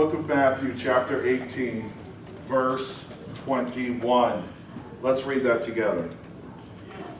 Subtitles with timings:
[0.00, 1.92] Book of Matthew, chapter 18,
[2.46, 3.04] verse
[3.44, 4.48] 21.
[5.02, 6.08] Let's read that together.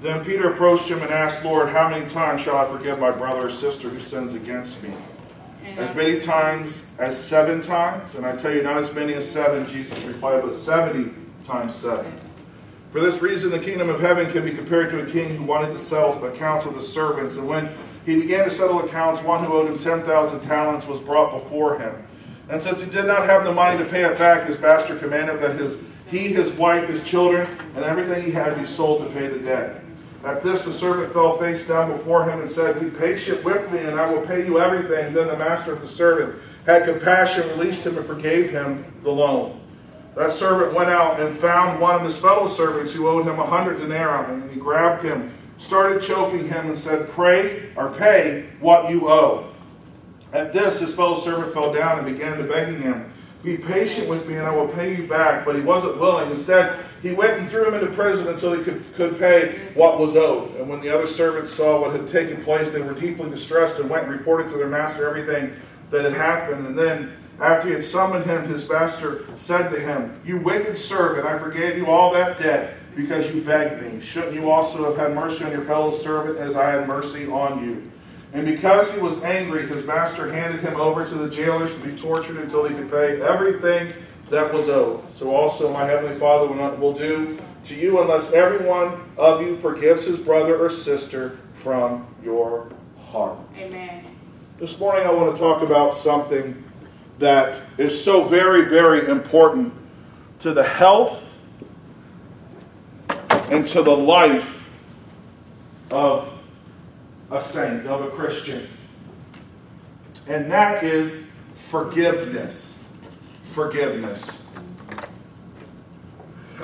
[0.01, 3.49] Then Peter approached him and asked, Lord, how many times shall I forgive my brother
[3.49, 4.95] or sister who sins against me?
[5.77, 8.15] As many times as seven times?
[8.15, 11.13] And I tell you, not as many as seven, Jesus replied, but 70
[11.45, 12.11] times seven.
[12.93, 15.73] For this reason, the kingdom of heaven can be compared to a king who wanted
[15.73, 17.37] to settle accounts with his servants.
[17.37, 17.69] And when
[18.07, 21.95] he began to settle accounts, one who owed him 10,000 talents was brought before him.
[22.51, 25.41] And since he did not have the money to pay it back, his master commanded
[25.41, 25.79] that his
[26.11, 29.81] he, his wife, his children, and everything he had be sold to pay the debt.
[30.25, 33.79] At this, the servant fell face down before him and said, Be patient with me,
[33.79, 35.15] and I will pay you everything.
[35.15, 39.61] Then the master of the servant had compassion, released him, and forgave him the loan.
[40.17, 43.47] That servant went out and found one of his fellow servants who owed him a
[43.47, 48.91] hundred denarii, and he grabbed him, started choking him, and said, Pray or pay what
[48.91, 49.50] you owe.
[50.33, 53.13] At this, his fellow servant fell down and began to begging him.
[53.43, 55.45] Be patient with me and I will pay you back.
[55.45, 56.31] But he wasn't willing.
[56.31, 60.17] Instead, he went and threw him into prison until he could, could pay what was
[60.17, 60.55] owed.
[60.57, 63.89] And when the other servants saw what had taken place, they were deeply distressed and
[63.89, 65.55] went and reported to their master everything
[65.91, 66.67] that had happened.
[66.67, 71.27] And then, after he had summoned him, his master said to him, You wicked servant,
[71.27, 74.03] I forgave you all that debt because you begged me.
[74.03, 77.65] Shouldn't you also have had mercy on your fellow servant as I had mercy on
[77.65, 77.91] you?
[78.33, 81.97] And because he was angry, his master handed him over to the jailers to be
[81.97, 83.93] tortured until he could pay everything
[84.31, 85.13] that was owed.
[85.13, 90.05] So also my heavenly Father will do to you unless every one of you forgives
[90.05, 92.71] his brother or sister from your
[93.11, 93.39] heart.
[93.59, 94.05] Amen.
[94.59, 96.63] This morning I want to talk about something
[97.19, 99.75] that is so very, very important
[100.39, 101.27] to the health
[103.51, 104.69] and to the life
[105.91, 106.30] of
[107.31, 108.69] a saint, of a Christian.
[110.27, 111.21] And that is
[111.55, 112.75] forgiveness.
[113.45, 114.25] Forgiveness.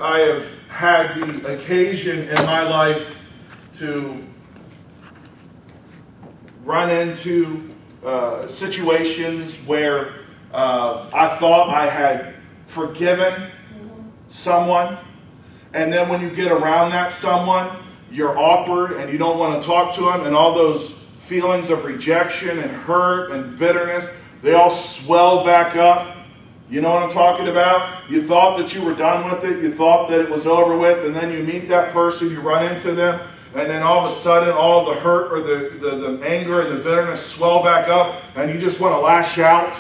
[0.00, 3.16] I have had the occasion in my life
[3.78, 4.22] to
[6.64, 7.68] run into
[8.04, 10.14] uh, situations where
[10.52, 12.34] uh, I thought I had
[12.66, 13.50] forgiven
[14.28, 14.98] someone,
[15.72, 17.70] and then when you get around that someone,
[18.16, 21.84] you're awkward and you don't want to talk to them, and all those feelings of
[21.84, 24.08] rejection and hurt and bitterness,
[24.42, 26.16] they all swell back up.
[26.70, 28.10] You know what I'm talking about?
[28.10, 31.04] You thought that you were done with it, you thought that it was over with,
[31.04, 33.20] and then you meet that person, you run into them,
[33.54, 36.76] and then all of a sudden all the hurt or the, the, the anger and
[36.76, 39.76] the bitterness swell back up, and you just want to lash out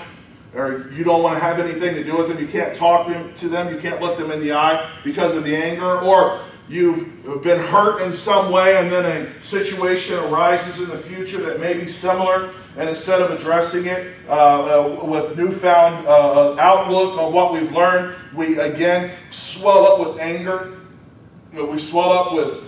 [0.54, 3.48] or you don't want to have anything to do with them, you can't talk to
[3.48, 7.60] them, you can't look them in the eye because of the anger, or you've been
[7.60, 11.86] hurt in some way and then a situation arises in the future that may be
[11.86, 17.52] similar and instead of addressing it uh, uh, with newfound uh, uh outlook on what
[17.52, 20.78] we've learned we again swell up with anger.
[21.52, 22.64] We swell up with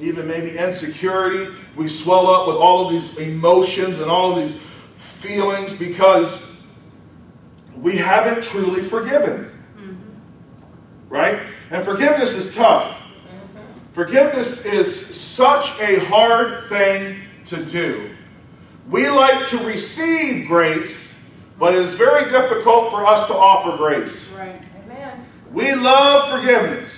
[0.00, 1.54] even maybe insecurity.
[1.76, 4.60] We swell up with all of these emotions and all of these
[4.96, 6.36] feelings because
[7.76, 9.52] we haven't truly forgiven.
[9.76, 11.08] Mm-hmm.
[11.08, 11.40] right?
[11.70, 12.97] And forgiveness is tough
[13.98, 17.16] Forgiveness is such a hard thing
[17.46, 18.14] to do.
[18.88, 21.12] We like to receive grace,
[21.58, 24.28] but it is very difficult for us to offer grace.
[24.28, 24.62] Right.
[24.84, 25.26] Amen.
[25.52, 26.88] We love forgiveness.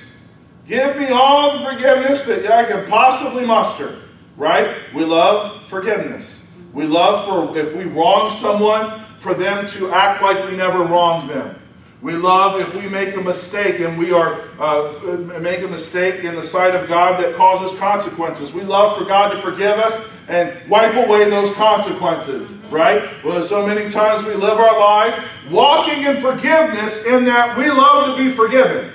[0.67, 4.03] Give me all the forgiveness that I can possibly muster.
[4.37, 4.77] Right?
[4.95, 6.39] We love forgiveness.
[6.75, 11.31] We love for if we wrong someone, for them to act like we never wronged
[11.31, 11.60] them.
[12.03, 16.35] We love if we make a mistake and we are uh, make a mistake in
[16.35, 18.55] the sight of God that causes consequences.
[18.55, 23.23] We love for God to forgive us and wipe away those consequences, right?
[23.23, 25.19] Well, so many times we live our lives
[25.51, 28.93] walking in forgiveness in that we love to be forgiven.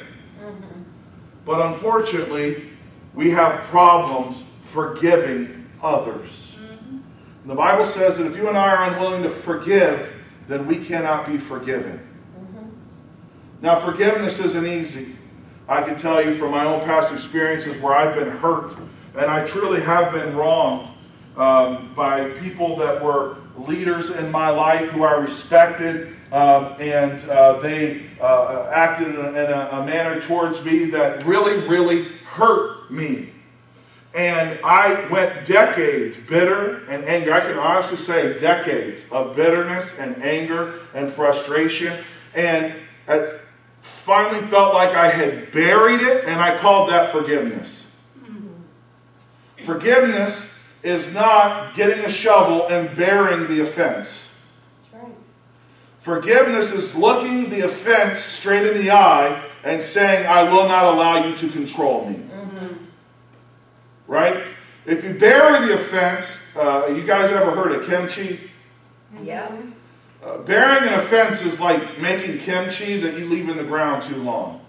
[1.46, 2.72] But unfortunately,
[3.14, 6.56] we have problems forgiving others.
[7.46, 10.12] The Bible says that if you and I are unwilling to forgive,
[10.48, 12.05] then we cannot be forgiven.
[13.66, 15.16] Now, forgiveness isn't easy.
[15.68, 18.78] I can tell you from my own past experiences where I've been hurt,
[19.16, 20.90] and I truly have been wronged
[21.36, 27.54] um, by people that were leaders in my life who I respected, um, and uh,
[27.54, 32.92] they uh, acted in, a, in a, a manner towards me that really, really hurt
[32.92, 33.32] me.
[34.14, 37.34] And I went decades bitter and anger.
[37.34, 41.98] I can honestly say decades of bitterness and anger and frustration.
[42.36, 42.76] And
[43.08, 43.40] I
[43.86, 47.84] finally felt like I had buried it, and I called that forgiveness.
[48.20, 49.64] Mm-hmm.
[49.64, 50.48] Forgiveness
[50.84, 54.28] is not getting a shovel and burying the offense.
[56.00, 61.28] Forgiveness is looking the offense straight in the eye and saying, I will not allow
[61.28, 62.18] you to control me.
[62.18, 62.76] Mm-hmm.
[64.06, 64.44] Right?
[64.86, 68.52] If you bury the offense, uh, you guys ever heard of kimchi?
[69.24, 69.52] Yeah.
[70.26, 74.16] Uh, burying an offense is like making kimchi that you leave in the ground too
[74.24, 74.60] long.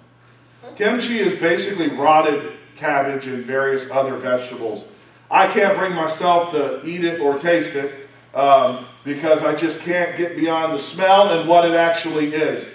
[0.74, 4.84] Kimchi is basically rotted cabbage and various other vegetables.
[5.30, 10.14] I can't bring myself to eat it or taste it um, because I just can't
[10.18, 12.68] get beyond the smell and what it actually is.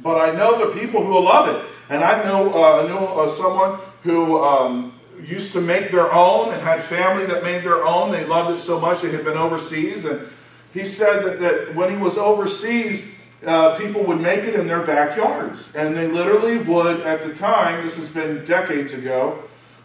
[0.00, 1.62] But I know the people who love it.
[1.90, 6.54] And I know, uh, I know uh, someone who um, used to make their own
[6.54, 8.10] and had family that made their own.
[8.10, 10.06] They loved it so much they had been overseas.
[10.06, 10.26] And
[10.72, 13.04] he said that, that when he was overseas,
[13.44, 15.68] uh, people would make it in their backyards.
[15.74, 19.42] And they literally would, at the time, this has been decades ago,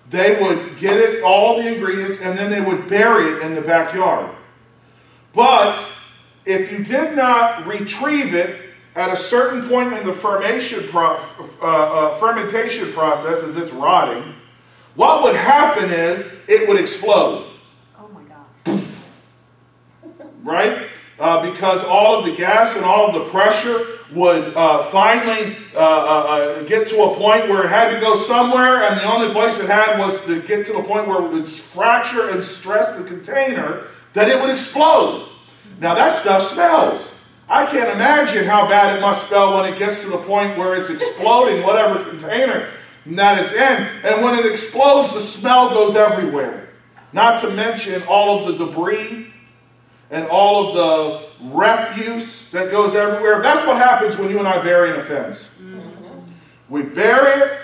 [0.10, 3.62] they would get it, all the ingredients, and then they would bury it in the
[3.62, 4.36] backyard.
[5.34, 5.84] But
[6.46, 8.62] if you did not retrieve it
[8.96, 14.36] at a certain point in the pro, uh, uh, fermentation process as it's rotting,
[14.94, 17.55] what would happen is it would explode.
[20.46, 20.88] Right?
[21.18, 25.78] Uh, because all of the gas and all of the pressure would uh, finally uh,
[25.78, 29.32] uh, uh, get to a point where it had to go somewhere, and the only
[29.32, 32.98] place it had was to get to the point where it would fracture and stress
[32.98, 35.30] the container that it would explode.
[35.80, 37.08] Now that stuff smells.
[37.48, 40.76] I can't imagine how bad it must smell when it gets to the point where
[40.76, 42.70] it's exploding whatever container
[43.06, 43.88] that it's in.
[44.04, 46.70] And when it explodes, the smell goes everywhere.
[47.14, 49.32] Not to mention all of the debris
[50.12, 53.42] and all of the refuse that goes everywhere.
[53.42, 55.48] That's what happens when you and I bury an offense.
[55.62, 56.20] Mm-hmm.
[56.70, 57.60] We bury it,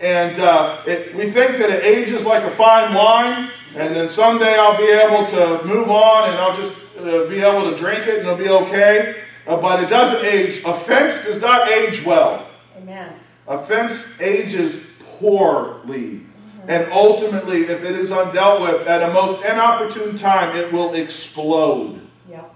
[0.00, 4.56] and uh, it, we think that it ages like a fine wine, and then someday
[4.58, 8.18] I'll be able to move on and I'll just uh, be able to drink it
[8.18, 9.22] and it'll be okay.
[9.46, 10.62] Uh, but it doesn't age.
[10.64, 12.48] Offense does not age well.
[12.76, 13.14] Amen.
[13.46, 14.80] Offense ages
[15.18, 16.22] poorly.
[16.68, 22.00] And ultimately, if it is undealt with at a most inopportune time, it will explode.
[22.28, 22.54] Yep.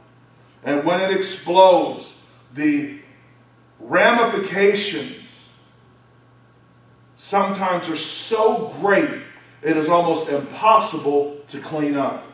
[0.65, 2.15] And when it explodes,
[2.53, 3.01] the
[3.81, 5.23] ramifications
[7.17, 9.11] sometimes are so great
[9.63, 12.27] it is almost impossible to clean up.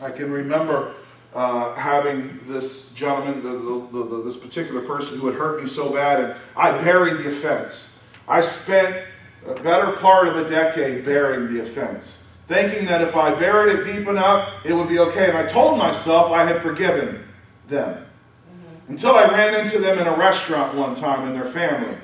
[0.00, 0.94] I can remember
[1.34, 5.90] uh, having this gentleman, the, the, the, this particular person who had hurt me so
[5.90, 7.84] bad, and I buried the offense.
[8.28, 9.04] I spent
[9.46, 12.16] a better part of a decade burying the offense,
[12.46, 15.28] thinking that if I buried it deep enough, it would be okay.
[15.28, 17.26] And I told myself I had forgiven
[17.68, 17.94] them.
[17.94, 18.92] Mm-hmm.
[18.92, 21.96] Until I ran into them in a restaurant one time and their family.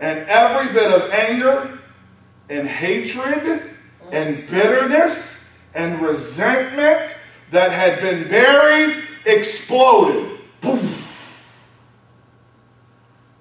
[0.00, 1.78] And every bit of anger
[2.48, 3.74] and hatred
[4.12, 5.44] and bitterness
[5.74, 7.14] and resentment
[7.50, 10.38] that had been buried exploded.
[10.60, 10.97] Poof.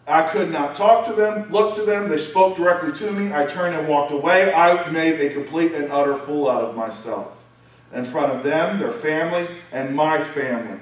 [0.08, 2.08] I could not talk to them, look to them.
[2.08, 3.34] They spoke directly to me.
[3.34, 4.54] I turned and walked away.
[4.54, 7.44] I made a complete and utter fool out of myself
[7.94, 10.80] in front of them, their family, and my family.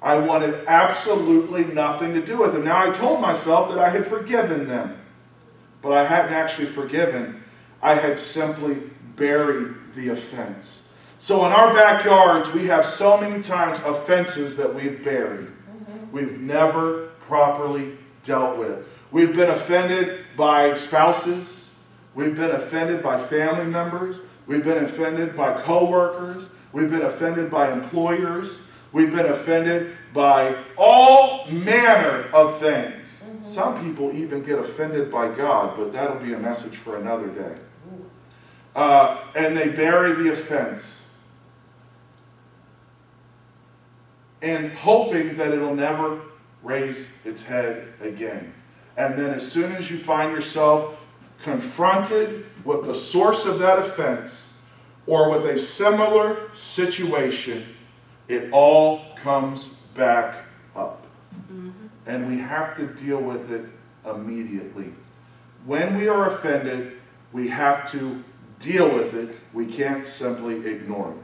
[0.00, 2.64] I wanted absolutely nothing to do with them.
[2.64, 4.96] Now, I told myself that I had forgiven them,
[5.82, 7.42] but I hadn't actually forgiven.
[7.82, 8.76] I had simply
[9.16, 10.80] buried the offense.
[11.18, 15.48] So, in our backyards, we have so many times offenses that we've buried.
[16.12, 17.96] We've never properly
[18.26, 18.86] dealt with.
[19.10, 21.70] We've been offended by spouses.
[22.14, 24.16] We've been offended by family members.
[24.46, 26.48] We've been offended by coworkers.
[26.72, 28.58] We've been offended by employers.
[28.92, 33.08] We've been offended by all manner of things.
[33.24, 33.44] Mm-hmm.
[33.44, 37.54] Some people even get offended by God, but that'll be a message for another day.
[38.74, 40.96] Uh, and they bury the offense.
[44.42, 46.20] And hoping that it'll never
[46.62, 48.52] raise its head again.
[48.96, 50.98] And then, as soon as you find yourself
[51.42, 54.44] confronted with the source of that offense
[55.06, 57.64] or with a similar situation,
[58.28, 60.44] it all comes back
[60.74, 61.06] up.
[61.52, 61.70] Mm-hmm.
[62.06, 63.64] And we have to deal with it
[64.08, 64.92] immediately.
[65.64, 66.98] When we are offended,
[67.32, 68.22] we have to
[68.58, 69.36] deal with it.
[69.52, 71.18] We can't simply ignore it.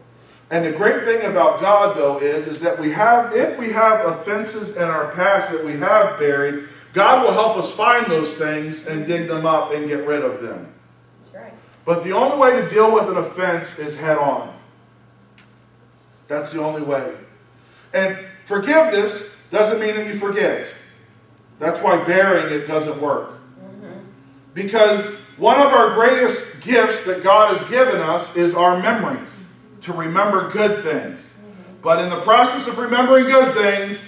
[0.53, 4.07] And the great thing about God, though, is, is that we have, if we have
[4.07, 8.83] offenses in our past that we have buried, God will help us find those things
[8.83, 10.71] and dig them up and get rid of them.
[11.23, 11.55] That's right.
[11.87, 14.55] But the only way to deal with an offense is head on.
[16.29, 17.15] That's the only way.
[17.95, 20.75] And forgiveness doesn't mean that you forget.
[21.61, 23.31] That's why bearing it doesn't work.
[23.31, 24.01] Mm-hmm.
[24.53, 25.03] Because
[25.39, 29.31] one of our greatest gifts that God has given us is our memories,
[29.83, 31.21] to remember good things.
[31.83, 33.99] But in the process of remembering good things,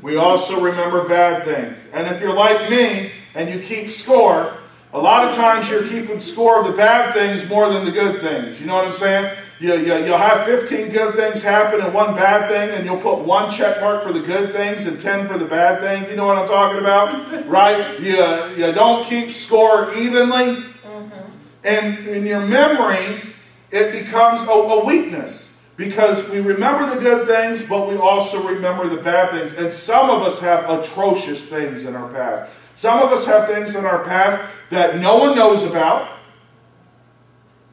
[0.00, 1.80] we also remember bad things.
[1.92, 4.58] And if you're like me and you keep score,
[4.92, 8.20] a lot of times you're keeping score of the bad things more than the good
[8.20, 8.60] things.
[8.60, 9.36] You know what I'm saying?
[9.58, 13.18] You, you, you'll have 15 good things happen and one bad thing, and you'll put
[13.20, 16.08] one check mark for the good things and 10 for the bad things.
[16.08, 17.46] You know what I'm talking about?
[17.48, 17.98] right?
[17.98, 18.16] You,
[18.56, 20.62] you don't keep score evenly.
[20.84, 21.18] Mm-hmm.
[21.64, 23.33] And in your memory,
[23.74, 28.88] it becomes a, a weakness because we remember the good things, but we also remember
[28.88, 29.52] the bad things.
[29.52, 32.52] And some of us have atrocious things in our past.
[32.76, 34.40] Some of us have things in our past
[34.70, 36.20] that no one knows about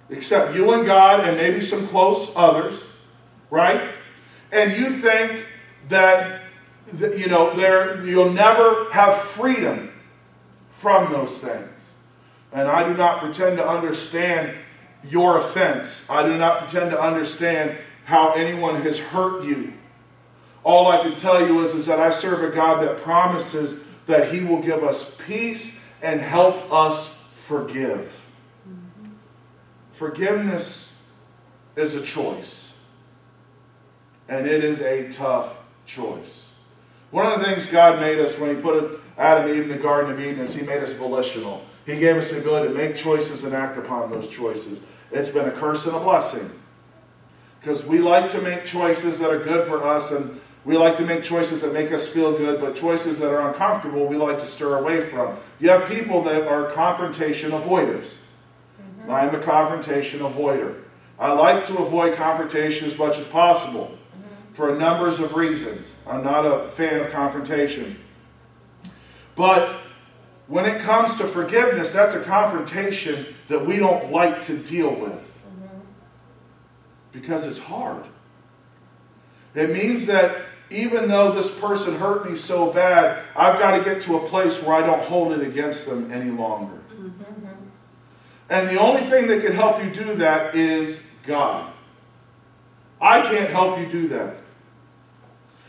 [0.09, 2.81] except you and God and maybe some close others,
[3.51, 3.93] right?
[4.51, 5.45] And you think
[5.87, 6.41] that,
[6.99, 9.93] you know there you'll never have freedom
[10.69, 11.69] from those things.
[12.51, 14.57] And I do not pretend to understand
[15.09, 16.03] your offense.
[16.09, 19.73] I do not pretend to understand how anyone has hurt you.
[20.63, 24.33] All I can tell you is, is that I serve a God that promises that
[24.33, 28.25] He will give us peace and help us forgive.
[29.91, 30.91] Forgiveness
[31.75, 32.71] is a choice,
[34.27, 35.55] and it is a tough
[35.85, 36.43] choice.
[37.11, 39.83] One of the things God made us when He put Adam and Eve in the
[39.83, 41.63] Garden of Eden is He made us volitional.
[41.85, 44.79] He gave us the ability to make choices and act upon those choices.
[45.11, 46.49] It's been a curse and a blessing.
[47.59, 51.05] Because we like to make choices that are good for us, and we like to
[51.05, 54.45] make choices that make us feel good, but choices that are uncomfortable, we like to
[54.45, 55.35] stir away from.
[55.59, 58.13] You have people that are confrontation avoiders.
[59.01, 59.11] Mm-hmm.
[59.11, 60.75] I am a confrontation avoider.
[61.19, 64.53] I like to avoid confrontation as much as possible mm-hmm.
[64.53, 65.85] for numbers of reasons.
[66.07, 67.97] I'm not a fan of confrontation.
[69.35, 69.80] But
[70.51, 75.41] when it comes to forgiveness, that's a confrontation that we don't like to deal with
[77.13, 78.03] because it's hard.
[79.55, 84.01] It means that even though this person hurt me so bad, I've got to get
[84.01, 86.79] to a place where I don't hold it against them any longer.
[88.49, 91.71] And the only thing that can help you do that is God.
[92.99, 94.35] I can't help you do that.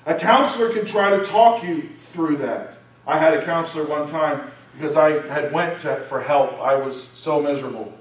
[0.07, 2.79] A counselor can try to talk you through that.
[3.07, 6.53] I had a counselor one time because I had went to, for help.
[6.55, 7.93] I was so miserable.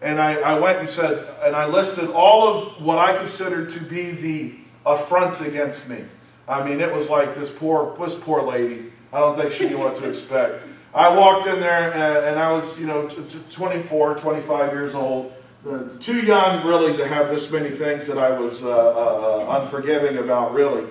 [0.00, 3.80] And I, I went and said, and I listed all of what I considered to
[3.80, 6.04] be the affronts against me.
[6.48, 8.92] I mean, it was like this poor, this poor lady.
[9.12, 10.62] I don't think she knew what to expect.
[10.94, 14.94] I walked in there and, and I was, you know, t- t- 24, 25 years
[14.94, 15.32] old,
[15.68, 19.60] uh, too young really to have this many things that I was uh, uh, uh
[19.60, 20.84] unforgiving about, really.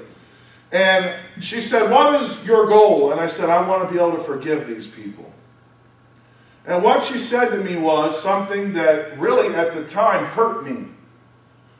[0.71, 3.11] And she said, What is your goal?
[3.11, 5.31] And I said, I want to be able to forgive these people.
[6.65, 10.87] And what she said to me was something that really at the time hurt me.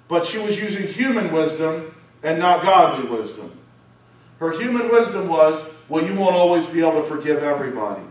[0.08, 3.58] But she was using human wisdom and not godly wisdom.
[4.40, 8.02] Her human wisdom was, well, you won't always be able to forgive everybody.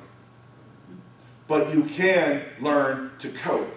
[1.48, 3.76] But you can learn to cope.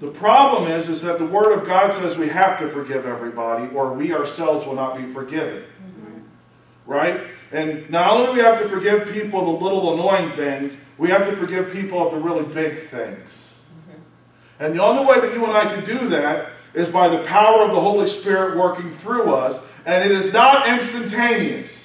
[0.00, 3.72] The problem is, is that the Word of God says we have to forgive everybody,
[3.74, 5.64] or we ourselves will not be forgiven
[6.86, 7.26] right?
[7.52, 11.28] And not only do we have to forgive people the little annoying things, we have
[11.28, 13.18] to forgive people of the really big things.
[13.20, 14.00] Mm-hmm.
[14.60, 17.62] And the only way that you and I can do that is by the power
[17.62, 21.82] of the Holy Spirit working through us, and it is not instantaneous.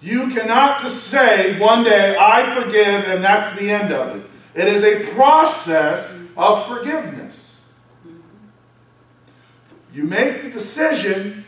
[0.00, 4.30] You cannot just say one day, I forgive, and that's the end of it.
[4.54, 7.52] It is a process of forgiveness.
[9.92, 11.43] You make the decision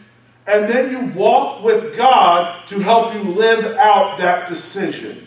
[0.47, 5.27] and then you walk with God to help you live out that decision.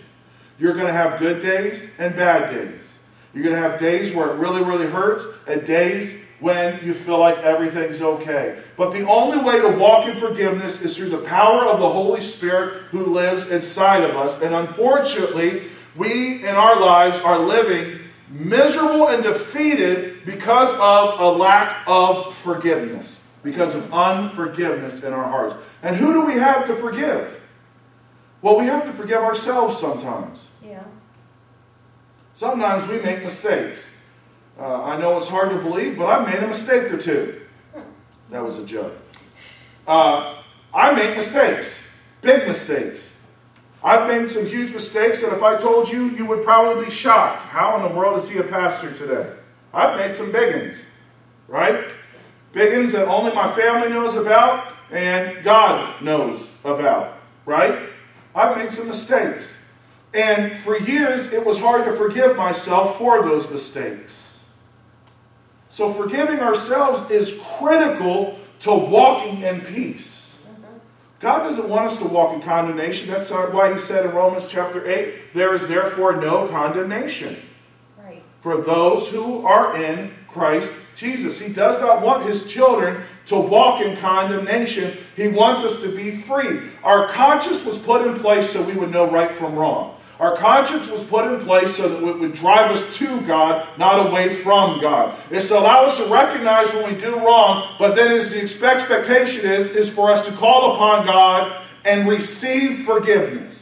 [0.58, 2.82] You're going to have good days and bad days.
[3.34, 7.20] You're going to have days where it really, really hurts, and days when you feel
[7.20, 8.58] like everything's okay.
[8.78, 12.22] But the only way to walk in forgiveness is through the power of the Holy
[12.22, 14.42] Spirit who lives inside of us.
[14.42, 15.64] And unfortunately,
[15.98, 18.00] we in our lives are living
[18.30, 25.56] miserable and defeated because of a lack of forgiveness because of unforgiveness in our hearts.
[25.82, 27.40] And who do we have to forgive?
[28.42, 30.46] Well, we have to forgive ourselves sometimes.
[30.64, 30.84] Yeah.
[32.36, 33.80] Sometimes we make mistakes.
[34.60, 37.42] Uh, I know it's hard to believe, but I've made a mistake or two.
[38.30, 38.94] That was a joke.
[39.88, 40.42] Uh,
[40.74, 41.74] I make mistakes,
[42.22, 43.10] big mistakes.
[43.84, 47.42] I've made some huge mistakes that if I told you, you would probably be shocked.
[47.42, 49.32] How in the world is he a pastor today?
[49.74, 50.78] I've made some big ones,
[51.48, 51.92] right?
[52.52, 57.90] Big ones that only my family knows about and God knows about, right?
[58.34, 59.54] I've made some mistakes.
[60.14, 64.24] And for years, it was hard to forgive myself for those mistakes.
[65.70, 70.32] So, forgiving ourselves is critical to walking in peace.
[71.20, 73.10] God doesn't want us to walk in condemnation.
[73.10, 77.38] That's why He said in Romans chapter 8, there is therefore no condemnation
[78.02, 78.24] Right.
[78.42, 81.40] for those who are in Christ Jesus.
[81.40, 84.98] He does not want his children to walk in condemnation.
[85.16, 86.60] He wants us to be free.
[86.84, 89.96] Our conscience was put in place so we would know right from wrong.
[90.20, 94.08] Our conscience was put in place so that it would drive us to God, not
[94.08, 95.18] away from God.
[95.32, 99.46] It's to allow us to recognize when we do wrong, but then as the expectation
[99.46, 103.59] is, is for us to call upon God and receive forgiveness.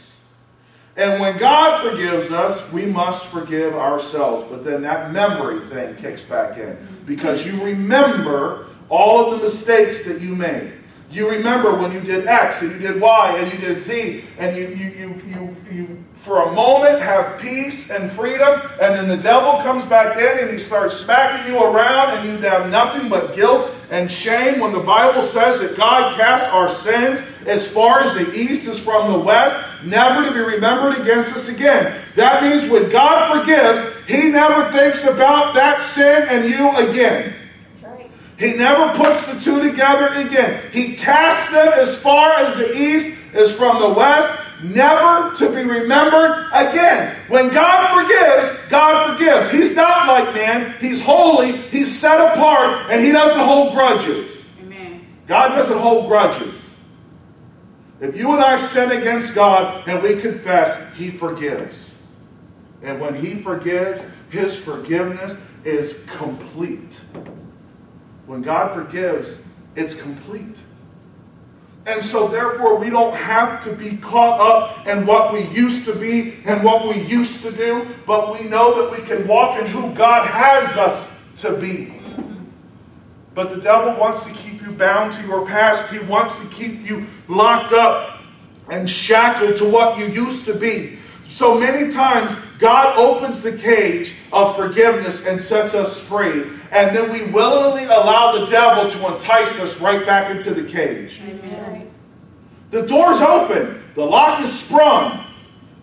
[0.97, 4.43] And when God forgives us, we must forgive ourselves.
[4.49, 6.75] But then that memory thing kicks back in
[7.05, 10.73] because you remember all of the mistakes that you made.
[11.11, 14.57] You remember when you did X and you did Y and you did Z, and
[14.57, 19.15] you, you, you, you, you for a moment have peace and freedom, and then the
[19.15, 23.33] devil comes back in and he starts smacking you around, and you have nothing but
[23.33, 28.15] guilt and shame when the Bible says that God casts our sins as far as
[28.15, 32.01] the east is from the west, never to be remembered against us again.
[32.15, 37.35] That means when God forgives, he never thinks about that sin and you again.
[37.83, 38.09] Right.
[38.37, 40.71] He never puts the two together again.
[40.71, 44.31] He casts them as far as the east is from the west,
[44.63, 47.15] never to be remembered again.
[47.27, 49.49] When God forgives, God forgives.
[49.49, 54.43] He's not like man, He's holy, He's set apart, and He doesn't hold grudges.
[54.61, 55.05] Amen.
[55.27, 56.66] God doesn't hold grudges.
[57.99, 61.91] If you and I sin against God and we confess, He forgives.
[62.83, 66.99] And when He forgives, His forgiveness is complete.
[68.27, 69.39] When God forgives,
[69.75, 70.57] it's complete.
[71.87, 75.95] And so, therefore, we don't have to be caught up in what we used to
[75.95, 79.65] be and what we used to do, but we know that we can walk in
[79.65, 81.96] who God has us to be.
[83.37, 85.91] But the devil wants to keep you bound to your past.
[85.93, 88.23] He wants to keep you locked up
[88.67, 90.97] and shackled to what you used to be.
[91.29, 96.49] So many times, God opens the cage of forgiveness and sets us free.
[96.71, 101.21] And then we willingly allow the devil to entice us right back into the cage.
[101.23, 101.91] Amen.
[102.71, 105.23] The door's open, the lock is sprung.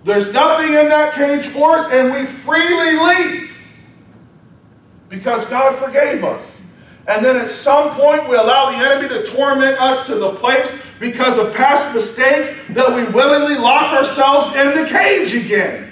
[0.02, 3.56] There's nothing in that cage for us, and we freely leave
[5.08, 6.54] because God forgave us.
[7.06, 10.76] And then at some point, we allow the enemy to torment us to the place
[10.98, 15.90] because of past mistakes that we willingly lock ourselves in the cage again.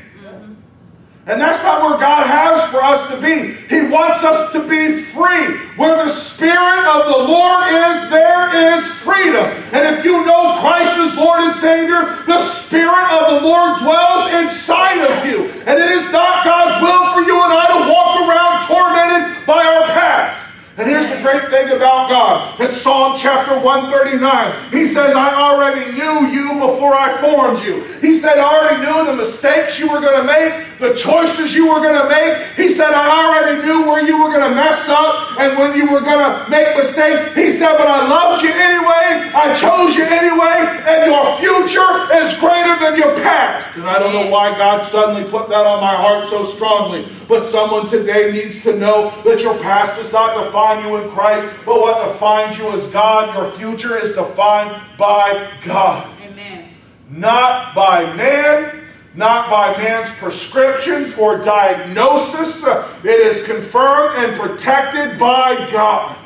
[1.25, 3.55] And that's not where God has for us to be.
[3.71, 5.55] He wants us to be free.
[5.79, 9.47] Where the Spirit of the Lord is, there is freedom.
[9.71, 14.33] And if you know Christ as Lord and Savior, the Spirit of the Lord dwells
[14.35, 15.47] inside of you.
[15.63, 19.63] And it is not God's will for you and I to walk around tormented by
[19.63, 20.42] our past.
[20.79, 22.59] And here's the great thing about God.
[22.59, 24.73] It's Psalm chapter 139.
[24.73, 27.83] He says, I already knew you before I formed you.
[28.01, 31.69] He said, I already knew the mistakes you were going to make, the choices you
[31.69, 32.57] were going to make.
[32.57, 35.93] He said, I already knew where you were going to mess up and when you
[35.93, 37.37] were going to make mistakes.
[37.37, 39.29] He said, but I loved you anyway.
[39.37, 40.57] I chose you anyway.
[40.89, 43.77] And your future is greater than your past.
[43.77, 47.07] And I don't know why God suddenly put that on my heart so strongly.
[47.29, 51.57] But someone today needs to know that your past is not define you in Christ,
[51.65, 53.35] but what defines you is God.
[53.35, 56.69] Your future is defined by God, Amen.
[57.11, 62.63] not by man, not by man's prescriptions or diagnosis.
[63.05, 66.17] It is confirmed and protected by God.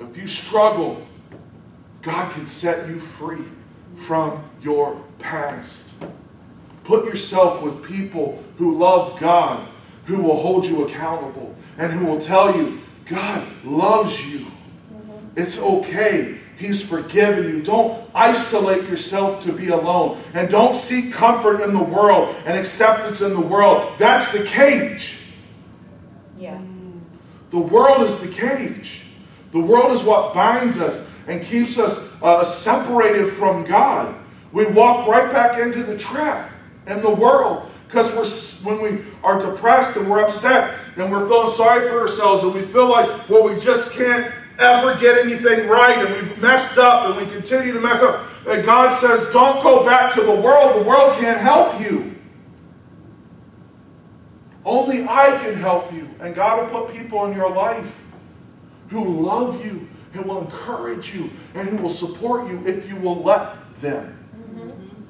[0.00, 1.06] If you struggle,
[2.02, 3.44] God can set you free
[3.96, 5.94] from your past.
[6.84, 9.68] Put yourself with people who love God,
[10.06, 14.46] who will hold you accountable, and who will tell you, God loves you.
[15.36, 16.38] It's okay.
[16.56, 17.62] He's forgiven you.
[17.62, 20.18] Don't isolate yourself to be alone.
[20.34, 23.98] And don't seek comfort in the world and acceptance in the world.
[23.98, 25.18] That's the cage.
[26.38, 26.60] Yeah.
[27.50, 29.02] The world is the cage.
[29.50, 34.14] The world is what binds us and keeps us uh, separated from God.
[34.52, 36.50] We walk right back into the trap
[36.86, 37.70] and the world.
[37.86, 38.26] Because we're
[38.68, 42.62] when we are depressed and we're upset and we're feeling sorry for ourselves and we
[42.62, 47.26] feel like well we just can't ever get anything right and we've messed up and
[47.26, 48.26] we continue to mess up.
[48.46, 50.76] And God says, don't go back to the world.
[50.76, 52.14] The world can't help you.
[54.64, 56.08] Only I can help you.
[56.20, 58.00] And God will put people in your life
[58.88, 63.22] who love you and will encourage you and who will support you if you will
[63.22, 64.16] let them.
[64.54, 65.02] Mm-hmm.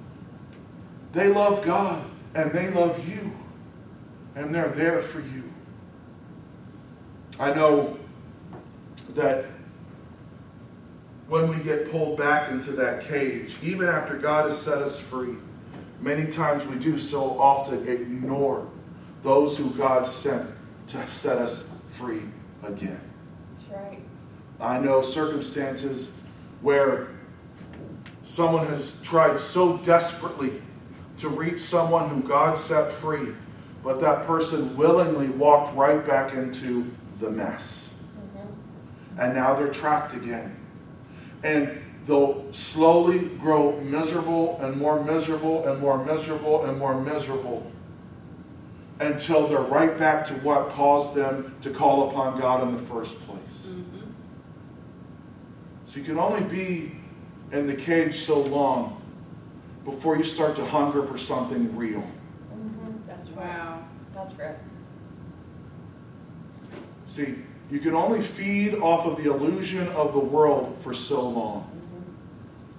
[1.12, 3.32] They love God and they love you.
[4.36, 5.44] And they're there for you.
[7.38, 7.98] I know
[9.10, 9.44] that
[11.28, 15.36] when we get pulled back into that cage, even after God has set us free,
[16.00, 18.68] many times we do so often ignore
[19.22, 20.48] those who God sent
[20.88, 22.22] to set us free
[22.64, 23.00] again.
[23.56, 24.00] That's right.
[24.60, 26.10] I know circumstances
[26.60, 27.08] where
[28.22, 30.60] someone has tried so desperately
[31.24, 33.34] to reach someone who God set free,
[33.82, 37.88] but that person willingly walked right back into the mess.
[38.14, 39.20] Mm-hmm.
[39.20, 40.54] And now they're trapped again.
[41.42, 47.70] And they'll slowly grow miserable and more miserable and more miserable and more miserable
[49.00, 53.18] until they're right back to what caused them to call upon God in the first
[53.26, 53.40] place.
[53.66, 54.10] Mm-hmm.
[55.86, 56.96] So you can only be
[57.50, 59.00] in the cage so long
[59.84, 62.00] before you start to hunger for something real.
[62.00, 62.92] Mm-hmm.
[63.06, 63.46] That's right.
[63.46, 63.84] Wow.
[64.14, 64.56] That's right.
[67.06, 67.36] See,
[67.70, 71.70] you can only feed off of the illusion of the world for so long.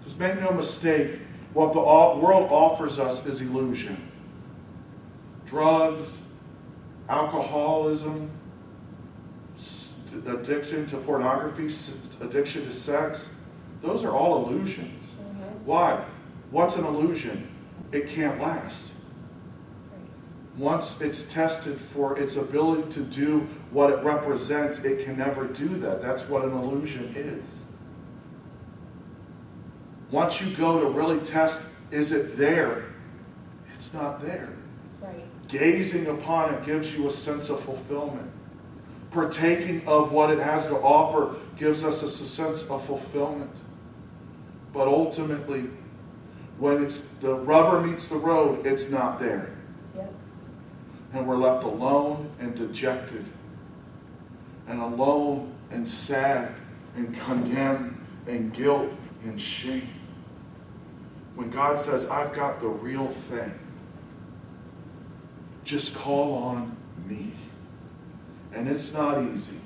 [0.03, 1.19] Just make no mistake,
[1.53, 3.97] what the world offers us is illusion.
[5.45, 6.11] Drugs,
[7.07, 8.29] alcoholism,
[10.27, 11.73] addiction to pornography,
[12.21, 13.25] addiction to sex,
[13.81, 15.03] those are all illusions.
[15.19, 15.65] Mm-hmm.
[15.65, 16.05] Why?
[16.55, 17.49] What's an illusion?
[17.91, 18.87] It can't last.
[20.55, 25.67] Once it's tested for its ability to do what it represents, it can never do
[25.79, 26.01] that.
[26.01, 27.43] That's what an illusion is.
[30.11, 32.85] Once you go to really test, is it there?
[33.73, 34.53] It's not there.
[35.01, 35.25] Right.
[35.49, 38.31] Gazing upon it gives you a sense of fulfillment.
[39.11, 43.51] Partaking of what it has to offer gives us a sense of fulfillment.
[44.71, 45.69] But ultimately,
[46.57, 49.53] when it's the rubber meets the road, it's not there.
[49.95, 50.13] Yep.
[51.13, 53.25] And we're left alone and dejected,
[54.67, 56.53] and alone and sad
[56.95, 59.89] and condemned and guilt and shame.
[61.35, 63.53] When God says, I've got the real thing,
[65.65, 67.33] just call on me.
[68.53, 69.59] And it's not easy.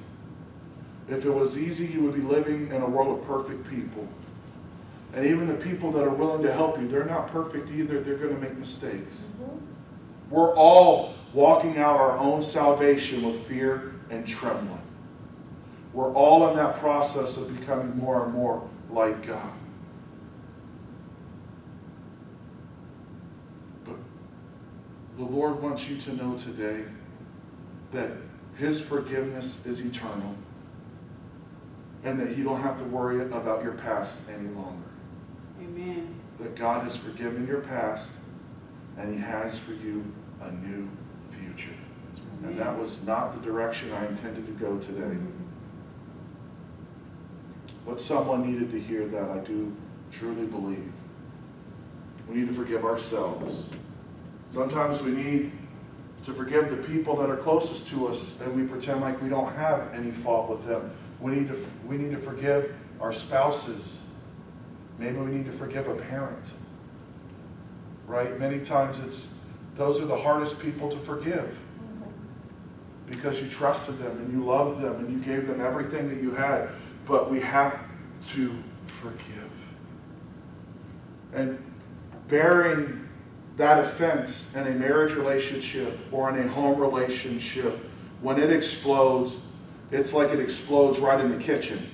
[1.07, 4.07] If it was easy, you would be living in a world of perfect people.
[5.13, 7.99] And even the people that are willing to help you, they're not perfect either.
[8.01, 9.15] They're going to make mistakes.
[9.41, 9.57] Mm-hmm.
[10.29, 14.81] We're all walking out our own salvation with fear and trembling.
[15.93, 19.51] We're all in that process of becoming more and more like God.
[23.85, 23.95] But
[25.17, 26.83] the Lord wants you to know today
[27.91, 28.11] that
[28.57, 30.35] His forgiveness is eternal
[32.03, 34.88] and that you don't have to worry about your past any longer.
[36.39, 38.09] That God has forgiven your past
[38.97, 40.03] and He has for you
[40.41, 40.89] a new
[41.31, 41.75] future.
[42.39, 42.51] Amen.
[42.51, 45.17] And that was not the direction I intended to go today.
[47.85, 49.75] What someone needed to hear that I do
[50.11, 50.91] truly believe.
[52.27, 53.63] We need to forgive ourselves.
[54.51, 55.51] Sometimes we need
[56.23, 59.53] to forgive the people that are closest to us and we pretend like we don't
[59.55, 60.91] have any fault with them.
[61.19, 63.98] We need to, we need to forgive our spouses
[64.99, 66.51] Maybe we need to forgive a parent.
[68.05, 68.37] Right?
[68.37, 69.29] Many times it's
[69.75, 71.57] those are the hardest people to forgive.
[73.07, 76.31] Because you trusted them and you loved them and you gave them everything that you
[76.31, 76.69] had.
[77.07, 77.79] But we have
[78.29, 78.53] to
[78.87, 79.49] forgive.
[81.33, 81.63] And
[82.27, 83.07] bearing
[83.55, 87.79] that offense in a marriage relationship or in a home relationship,
[88.21, 89.37] when it explodes,
[89.91, 91.89] it's like it explodes right in the kitchen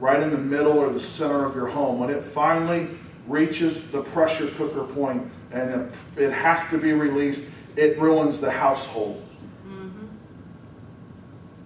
[0.00, 2.88] right in the middle or the center of your home, when it finally
[3.26, 7.44] reaches the pressure cooker point and it has to be released,
[7.76, 9.22] it ruins the household.
[9.66, 10.06] Mm-hmm.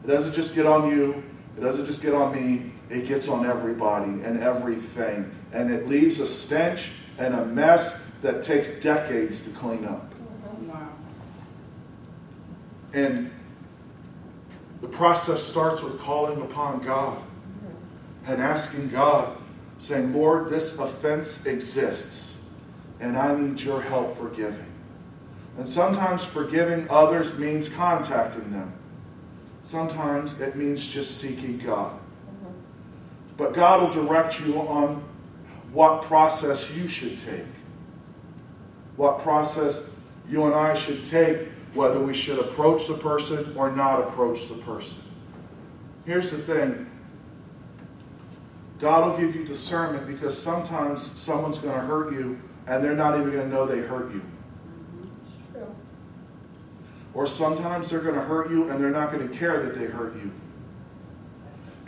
[0.04, 1.22] It doesn't just get on you,
[1.56, 5.30] it doesn't just get on me, it gets on everybody and everything.
[5.52, 10.12] And it leaves a stench and a mess that takes decades to clean up.
[10.62, 10.88] Wow.
[12.92, 13.30] And
[14.80, 17.22] the process starts with calling upon God
[18.28, 19.36] and asking God,
[19.78, 22.34] saying, Lord, this offense exists,
[23.00, 24.66] and I need your help forgiving.
[25.56, 28.72] And sometimes forgiving others means contacting them.
[29.62, 31.98] Sometimes it means just seeking God.
[33.38, 35.02] But God will direct you on
[35.72, 37.46] what process you should take.
[38.96, 39.80] What process
[40.28, 44.54] you and I should take, whether we should approach the person or not approach the
[44.56, 44.98] person.
[46.04, 46.90] Here's the thing
[48.78, 53.18] God will give you discernment because sometimes someone's going to hurt you and they're not
[53.18, 54.22] even going to know they hurt you.
[57.14, 59.86] Or sometimes they're going to hurt you and they're not going to care that they
[59.86, 60.30] hurt you.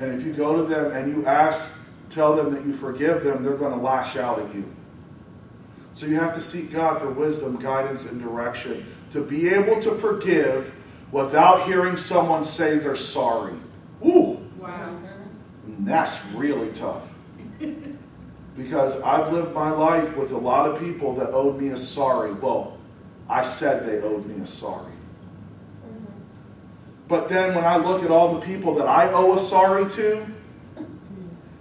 [0.01, 1.71] And if you go to them and you ask,
[2.09, 4.65] tell them that you forgive them, they're going to lash out at you.
[5.95, 9.95] So you have to seek God for wisdom, guidance, and direction to be able to
[9.95, 10.73] forgive
[11.13, 13.55] without hearing someone say they're sorry.
[14.05, 14.39] Ooh.
[14.59, 14.99] Wow.
[15.87, 17.03] That's really tough.
[18.57, 22.33] because I've lived my life with a lot of people that owed me a sorry.
[22.33, 22.77] Well,
[23.29, 24.93] I said they owed me a sorry.
[25.87, 26.05] Mm-hmm.
[27.09, 30.27] But then when I look at all the people that I owe a sorry to,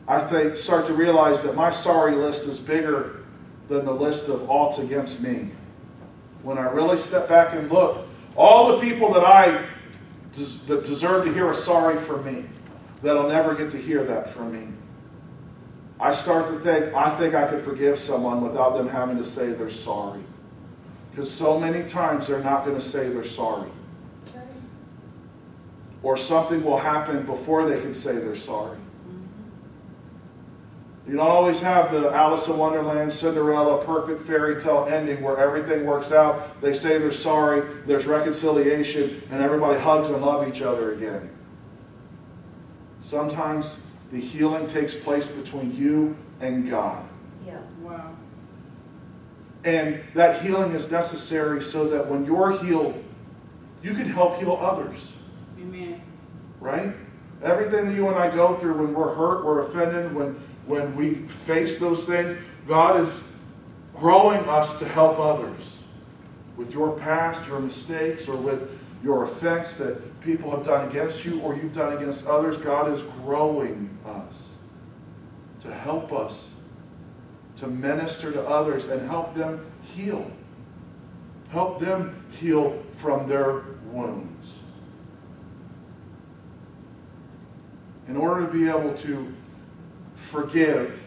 [0.08, 3.24] I think start to realize that my sorry list is bigger
[3.68, 5.50] than the list of oughts against me.
[6.42, 9.68] When I really step back and look, all the people that I
[10.34, 12.46] des- that deserve to hear a sorry for me,
[13.02, 14.68] that'll never get to hear that from me.
[16.00, 19.52] I start to think, I think I could forgive someone without them having to say
[19.52, 20.22] they're sorry.
[21.12, 23.70] Because so many times they're not going to say they're sorry
[26.04, 28.78] or something will happen before they can say they're sorry.
[31.08, 35.86] You don't always have the Alice in Wonderland, Cinderella, perfect fairy tale ending where everything
[35.86, 36.62] works out.
[36.62, 41.30] They say they're sorry, there's reconciliation, and everybody hugs and love each other again.
[43.02, 43.78] Sometimes
[44.12, 47.04] the healing takes place between you and God.
[47.46, 47.60] Yeah.
[47.82, 48.14] Wow.
[49.64, 53.04] And that healing is necessary so that when you're healed,
[53.82, 55.12] you can help heal others.
[55.60, 56.02] Amen.
[56.60, 56.94] Right?
[57.44, 61.16] Everything that you and I go through when we're hurt, we're offended, when, when we
[61.28, 63.22] face those things, God is
[63.96, 65.64] growing us to help others
[66.58, 71.40] with your past, your mistakes, or with your offense that people have done against you
[71.42, 72.58] or you've done against others.
[72.58, 74.34] God is growing us
[75.62, 76.48] to help us,
[77.58, 80.30] to minister to others and help them heal.
[81.50, 84.54] Help them heal from their wounds.
[88.08, 89.34] In order to be able to
[90.16, 91.02] forgive,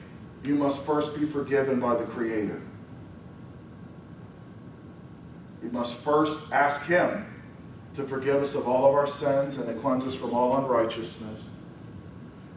[0.45, 2.61] you must first be forgiven by the Creator.
[5.63, 7.27] You must first ask Him
[7.95, 11.41] to forgive us of all of our sins and to cleanse us from all unrighteousness.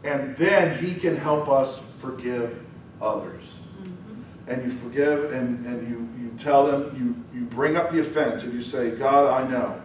[0.04, 2.62] And then He can help us forgive
[3.00, 3.42] others.
[3.82, 4.50] Mm-hmm.
[4.50, 8.44] And you forgive and, and you, you tell them, you, you bring up the offense
[8.44, 9.80] and you say, God, I know.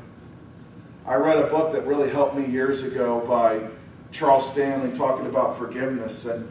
[1.06, 3.68] I read a book that really helped me years ago by
[4.12, 6.26] Charles Stanley talking about forgiveness.
[6.26, 6.48] And,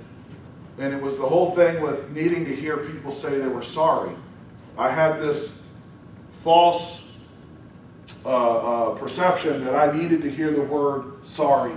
[0.79, 4.15] and it was the whole thing with needing to hear people say they were sorry.
[4.77, 5.51] I had this
[6.43, 7.00] false
[8.25, 11.73] uh, uh, perception that I needed to hear the word sorry.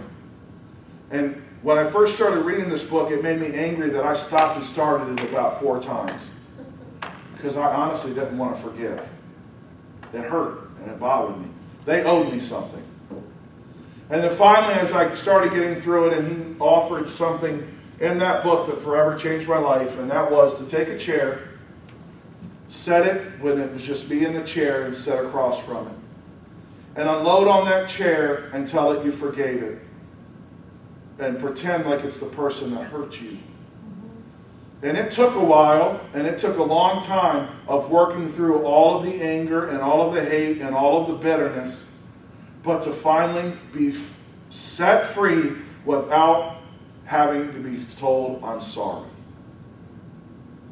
[1.11, 4.57] And when I first started reading this book, it made me angry that I stopped
[4.57, 6.21] and started it about four times.
[7.35, 9.07] Because I honestly didn't want to forgive.
[10.13, 11.47] It hurt and it bothered me.
[11.85, 12.83] They owed me something.
[14.09, 17.65] And then finally, as I started getting through it, and he offered something
[17.99, 21.47] in that book that forever changed my life, and that was to take a chair,
[22.67, 25.93] set it when it was just me in the chair, and sit across from it.
[26.95, 29.79] And unload on that chair and tell it you forgave it.
[31.19, 33.37] And pretend like it's the person that hurt you.
[34.81, 38.97] And it took a while, and it took a long time of working through all
[38.97, 41.81] of the anger and all of the hate and all of the bitterness
[42.63, 43.93] but to finally be
[44.49, 45.51] set free
[45.85, 46.61] without
[47.05, 49.07] having to be told, I'm sorry.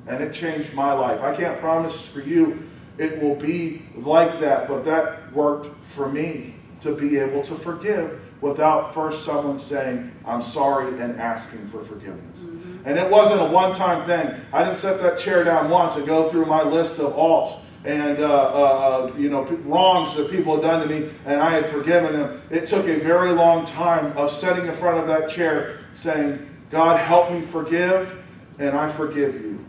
[0.07, 1.21] And it changed my life.
[1.21, 6.55] I can't promise for you it will be like that, but that worked for me
[6.81, 12.39] to be able to forgive without first someone saying, I'm sorry, and asking for forgiveness.
[12.39, 12.87] Mm-hmm.
[12.87, 14.39] And it wasn't a one time thing.
[14.51, 18.19] I didn't set that chair down once and go through my list of alts and
[18.19, 21.65] uh, uh, uh you know wrongs that people had done to me, and I had
[21.67, 22.41] forgiven them.
[22.49, 26.99] It took a very long time of sitting in front of that chair, saying, "God,
[26.99, 28.21] help me forgive,
[28.59, 29.65] and I forgive you."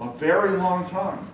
[0.00, 1.29] A very long time.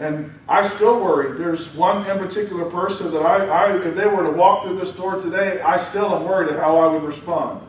[0.00, 1.36] And I still worry.
[1.36, 4.92] There's one in particular person that I, I, if they were to walk through this
[4.92, 7.60] door today, I still am worried at how I would respond.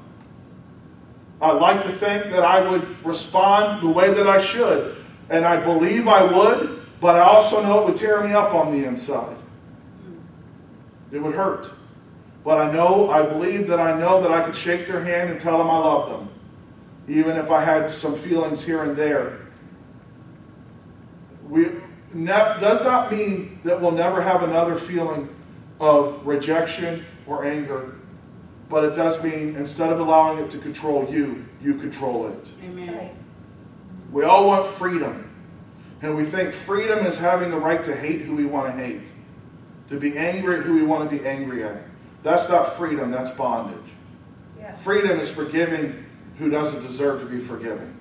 [1.41, 4.96] I'd like to think that I would respond the way that I should.
[5.30, 8.72] And I believe I would, But I also know it would tear me up on
[8.72, 9.36] the inside.
[11.12, 11.72] It would hurt.
[12.46, 15.39] But I know, I believe that I know that I could shake their hand and
[15.39, 16.30] tell them I love them.
[17.08, 19.39] Even if I had some feelings here and there.
[21.50, 21.70] We,
[22.13, 25.34] does not mean that we'll never have another feeling
[25.80, 27.95] of rejection or anger.
[28.69, 32.50] But it does mean instead of allowing it to control you, you control it.
[32.63, 33.17] Amen.
[34.12, 35.30] We all want freedom.
[36.02, 39.12] And we think freedom is having the right to hate who we want to hate,
[39.89, 41.84] to be angry at who we want to be angry at.
[42.24, 43.78] That's not freedom, that's bondage.
[44.58, 44.74] Yeah.
[44.74, 46.06] Freedom is forgiving
[46.38, 48.00] who doesn't deserve to be forgiven.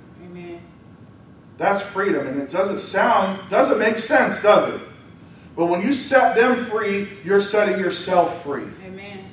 [1.61, 2.27] That's freedom.
[2.27, 4.81] And it doesn't sound, doesn't make sense, does it?
[5.55, 8.65] But when you set them free, you're setting yourself free.
[8.83, 9.27] Amen.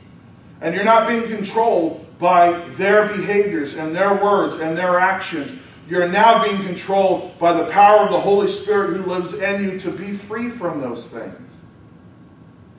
[0.60, 5.58] And you're not being controlled by their behaviors and their words and their actions.
[5.88, 9.80] You're now being controlled by the power of the Holy Spirit who lives in you
[9.80, 11.50] to be free from those things.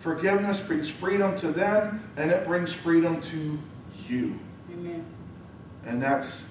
[0.01, 3.59] Forgiveness brings freedom to them and it brings freedom to
[4.11, 4.39] you.
[4.71, 5.07] Amen.
[5.87, 6.43] And that's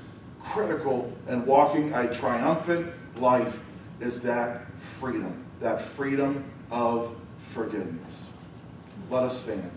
[0.52, 3.60] critical in walking a triumphant life
[4.00, 8.14] is that freedom, that freedom of forgiveness.
[9.10, 9.77] Let us stand.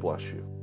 [0.00, 0.59] bless you.